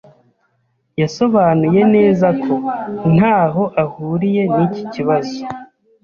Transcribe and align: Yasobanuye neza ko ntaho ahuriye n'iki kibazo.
Yasobanuye 1.01 1.81
neza 1.95 2.27
ko 2.43 2.53
ntaho 3.15 3.63
ahuriye 3.83 4.43
n'iki 4.53 4.83
kibazo. 4.93 5.37